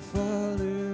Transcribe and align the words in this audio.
Follow 0.00 0.87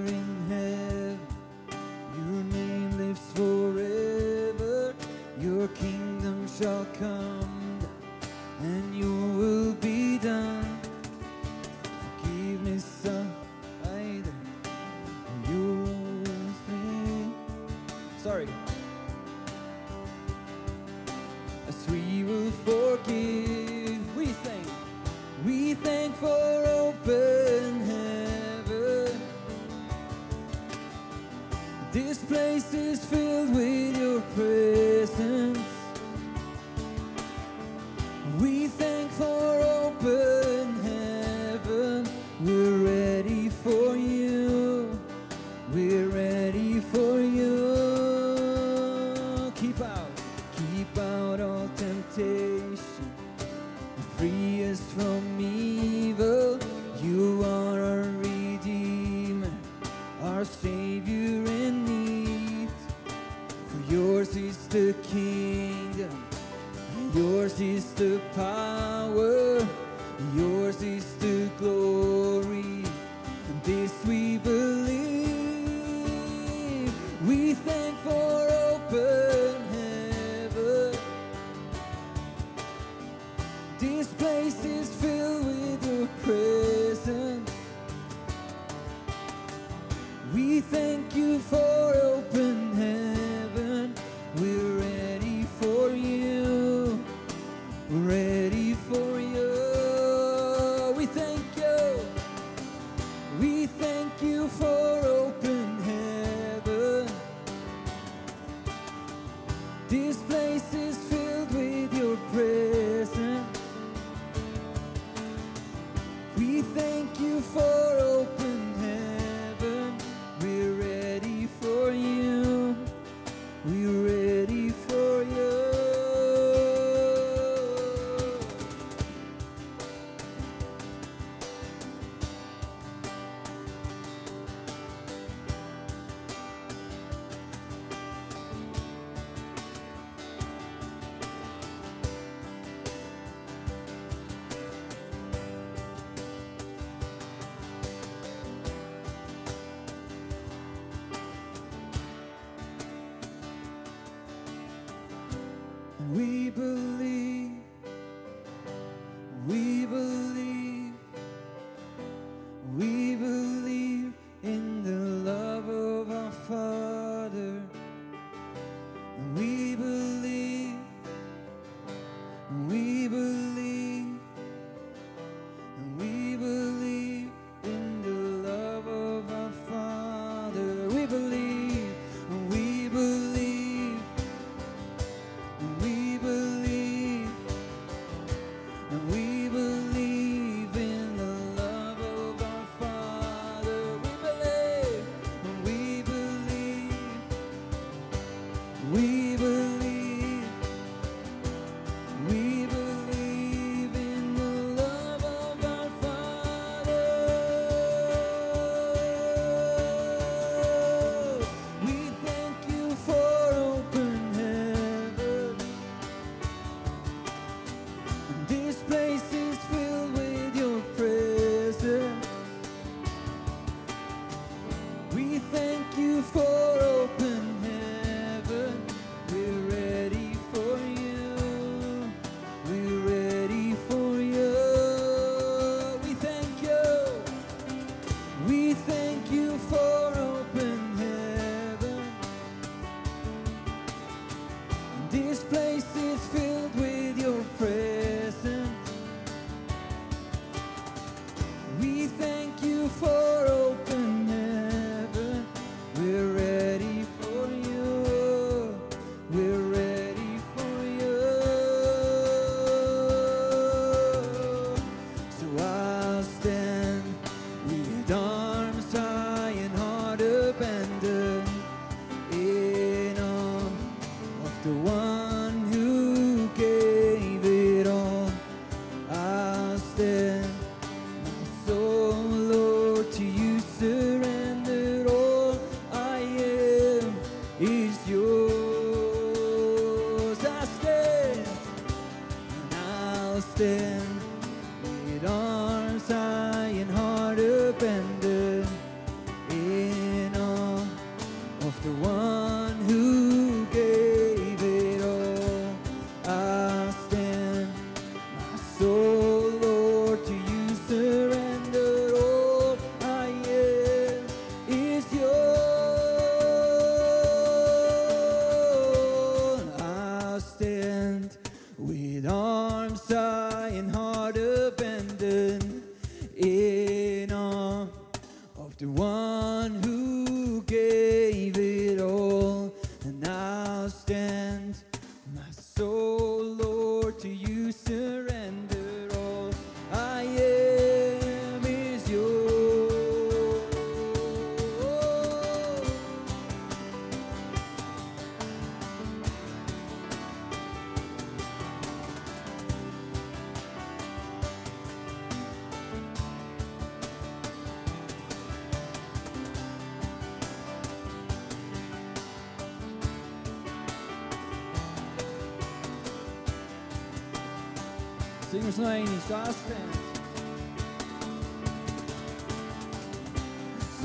Savior 60.45 61.43
in 61.45 61.85
need. 61.85 62.69
For 63.67 63.93
yours 63.93 64.35
is 64.35 64.67
the 64.67 64.93
kingdom, 65.03 66.25
and 66.97 67.15
yours 67.15 67.59
is 67.59 67.93
the 67.93 68.14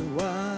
the 0.01 0.07
one. 0.15 0.50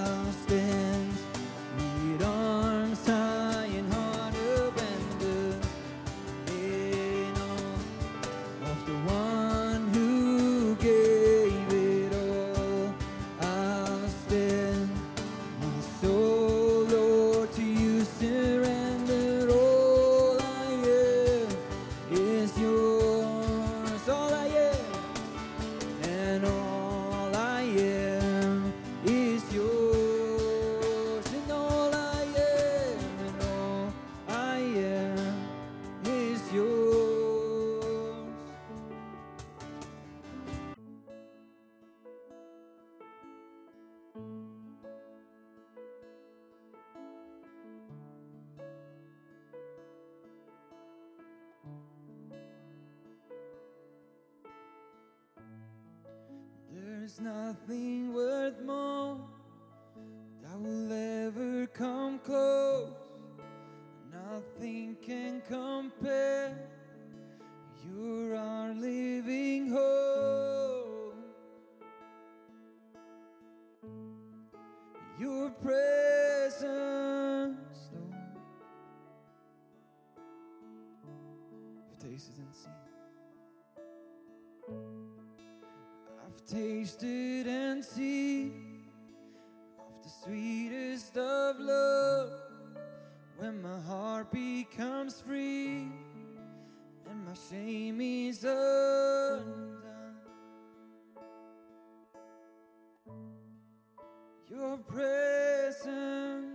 There's 57.14 57.20
nothing 57.20 58.14
worth 58.14 58.58
more 58.62 59.18
that 60.42 60.58
will 60.58 60.92
ever 60.92 61.66
come 61.66 62.18
close. 62.20 62.71
your 104.52 104.76
presence. 104.86 106.51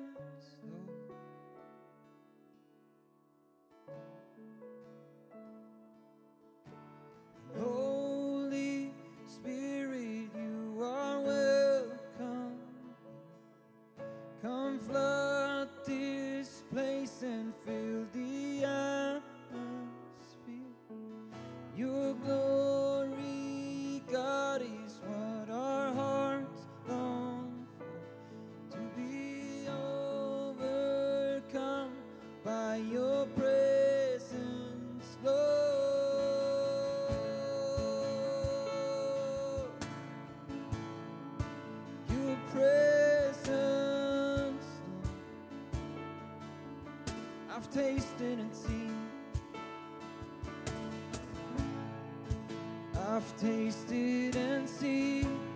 I've 47.58 47.74
tasted 47.74 48.38
and 48.38 48.56
seen. 48.56 48.96
I've 53.10 53.38
tasted 53.38 54.36
and 54.36 54.70
seen. 54.70 55.47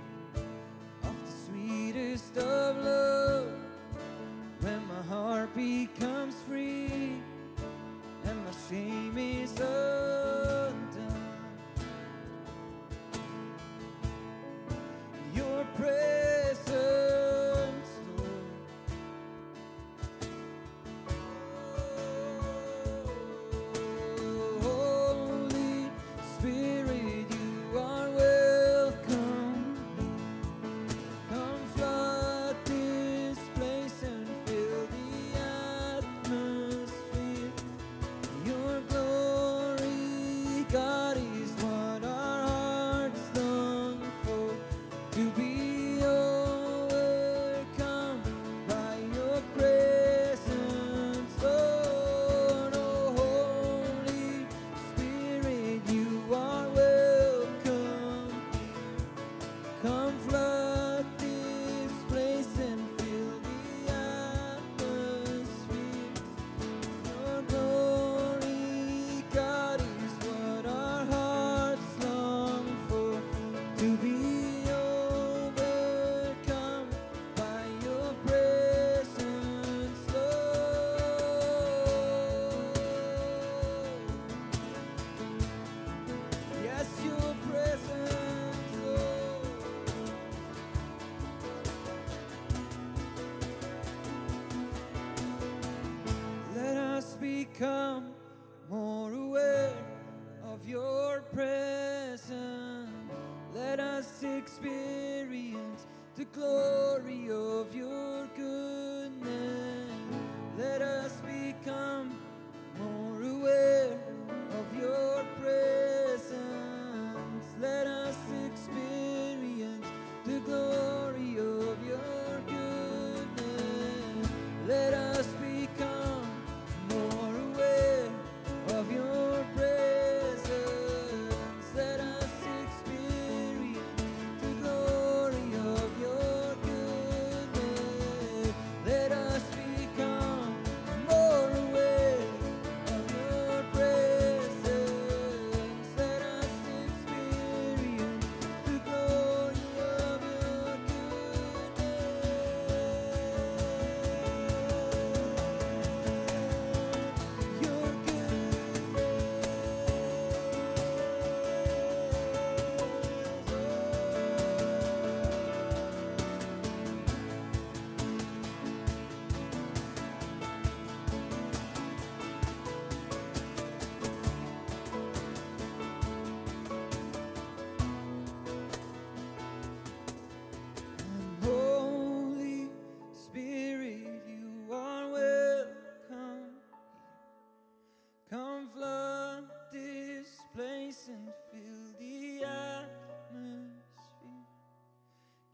become 97.54 98.12
more 98.70 99.12
aware 99.14 99.76
of 100.44 100.68
your 100.68 101.22
presence. 101.34 102.90
Let 103.54 103.80
us 103.80 104.24
experience 104.24 105.86
the 106.16 106.26
glory 106.26 107.30
of 107.30 107.76
your. 107.76 107.81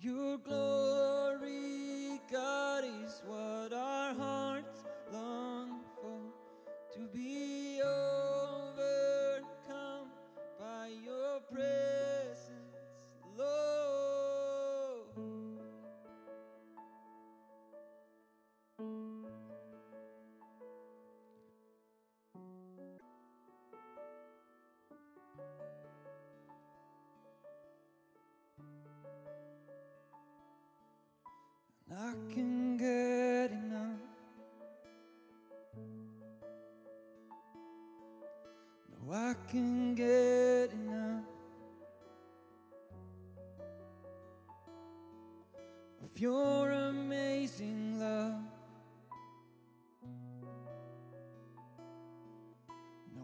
your 0.07 0.37
glory. 0.37 1.06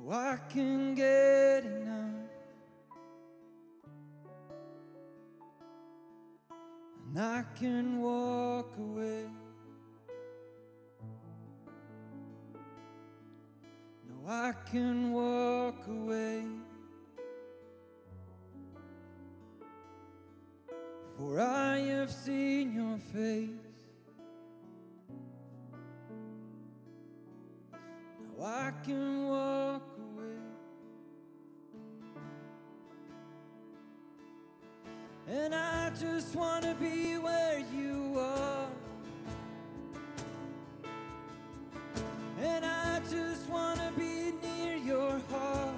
Oh, 0.05 0.12
I 0.12 0.38
can 0.50 0.95
get 0.95 1.65
enough. 1.65 2.10
And 7.07 7.19
I 7.19 7.43
can 7.57 8.01
walk 8.01 8.75
away. 8.77 9.25
No, 14.10 14.29
I 14.29 14.53
can 14.69 15.13
walk 15.13 15.88
away. 15.88 16.43
For 21.17 21.39
I 21.39 21.77
have 21.77 22.12
seen 22.12 22.74
your 22.74 22.98
face. 22.98 23.50
I 28.45 28.72
can 28.83 29.29
walk. 29.29 29.62
And 35.36 35.56
I 35.56 35.90
just 36.00 36.36
want 36.36 36.63
to 36.63 36.75
be 36.75 37.18
where 37.18 37.58
you 37.75 38.20
are. 38.20 38.68
And 42.40 42.63
I 42.63 43.00
just 43.10 43.50
want 43.50 43.80
to 43.80 43.92
be 43.98 44.32
near 44.44 44.75
your 44.75 45.20
heart. 45.32 45.74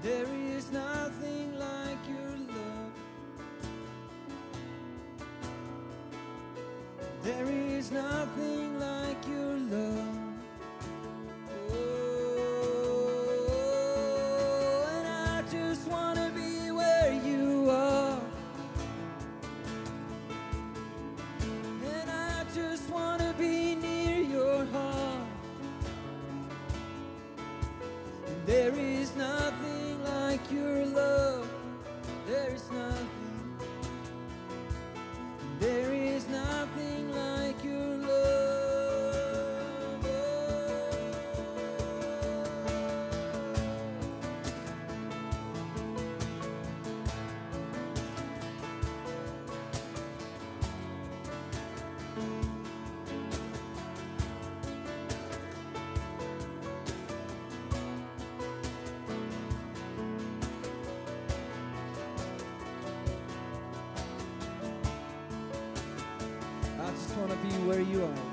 There 0.00 0.28
is 0.54 0.70
nothing 0.70 1.58
like 1.58 1.98
your 2.08 2.36
love. 2.54 2.92
There 7.24 7.46
is 7.46 7.90
nothing 7.90 8.78
like 8.78 9.26
your 9.26 9.56
love. 9.56 10.21
want 67.22 67.40
to 67.40 67.46
be 67.46 67.54
where 67.68 67.80
you 67.80 68.02
are. 68.02 68.31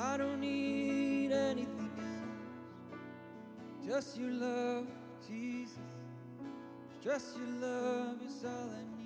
I 0.00 0.16
don't 0.16 0.40
need 0.40 1.32
anything 1.32 1.90
else, 1.98 3.00
just 3.84 4.16
your 4.16 4.30
love, 4.30 4.86
Jesus. 5.26 5.76
Just 7.02 7.36
your 7.36 7.68
love 7.68 8.22
is 8.24 8.44
all 8.44 8.70
I 8.70 8.96
need. 8.96 8.97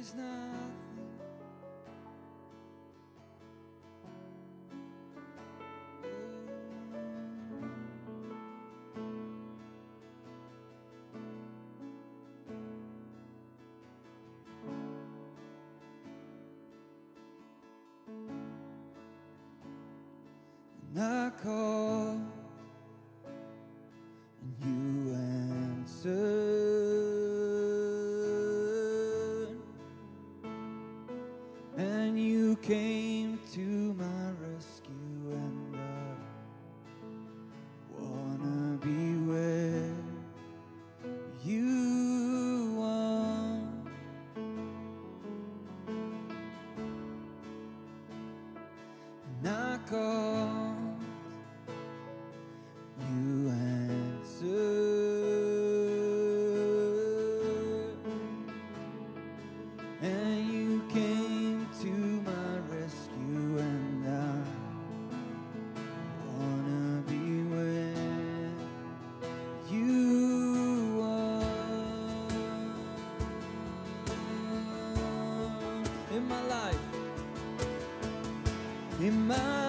is 0.00 0.14
nothing. 0.14 0.70
I 20.96 21.30
call. 21.42 22.39
came. 32.70 32.99
más. 79.30 79.59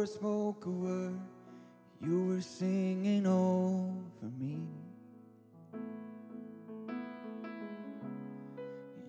I 0.00 0.06
spoke 0.06 0.64
a 0.64 0.70
word, 0.70 1.20
you 2.00 2.24
were 2.28 2.40
singing 2.40 3.26
over 3.26 4.30
me. 4.38 4.56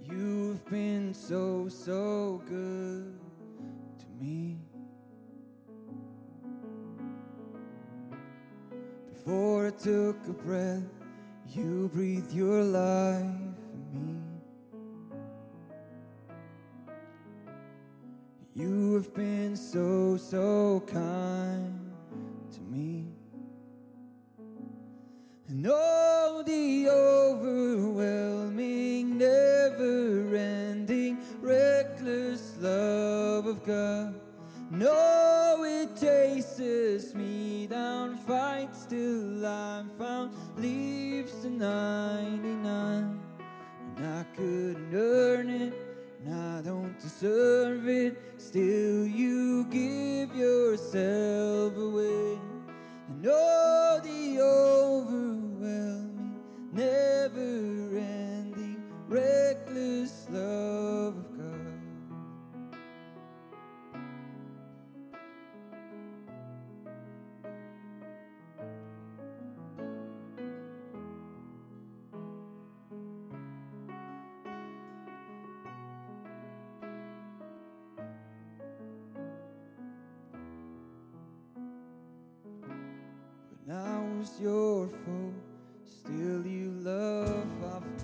You've 0.03 0.65
been 0.69 1.13
so, 1.13 1.69
so 1.69 2.43
good 2.45 3.17
to 3.99 4.05
me. 4.19 4.57
Before 9.13 9.67
I 9.67 9.71
took 9.71 10.17
a 10.27 10.33
breath, 10.33 10.83
you 11.55 11.89
breathed 11.93 12.33
your 12.33 12.63
life 12.63 13.40
have 19.01 19.13
been 19.15 19.55
so, 19.55 20.15
so 20.15 20.83
kind 20.85 21.91
to 22.51 22.61
me. 22.61 23.07
And 25.47 25.65
oh, 25.67 26.43
the 26.45 26.87
overwhelming, 26.87 29.17
never 29.17 30.35
ending, 30.35 31.17
reckless 31.39 32.55
love 32.59 33.47
of 33.47 33.65
God. 33.65 34.21
No, 34.69 35.63
it 35.65 35.99
chases 35.99 37.15
me 37.15 37.65
down, 37.65 38.17
fights 38.17 38.85
till 38.85 39.43
I'm 39.43 39.89
found, 39.89 40.35
leaves 40.57 41.41
the 41.41 41.49
99. 41.49 43.19
And 43.97 44.05
I 44.05 44.23
couldn't 44.35 44.93
earn 44.93 45.49
it, 45.49 45.90
and 46.25 46.33
I 46.33 46.61
don't 46.61 46.99
deserve 46.99 47.87
it. 47.87 48.17
Still, 48.37 49.05
you 49.05 49.65
give 49.65 50.35
yourself 50.35 51.75
away. 51.77 52.39
And 53.09 53.27
all 53.27 53.99
the 54.01 54.39
overwhelming, 54.41 56.35
never 56.71 57.80
When 84.21 84.39
your 84.39 84.87
foe, 84.87 85.33
still 85.83 86.45
you 86.45 86.69
love 86.81 87.63
of 87.63 87.83
me. 87.83 87.97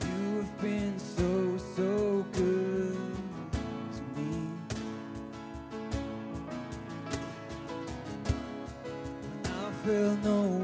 You 0.00 0.36
have 0.38 0.60
been 0.60 0.98
so, 0.98 1.56
so 1.76 2.26
good 2.32 2.98
to 3.94 4.20
me. 4.20 4.32
When 9.30 9.46
I 9.46 9.70
felt 9.84 10.18
no 10.24 10.63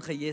Jesus. 0.00 0.16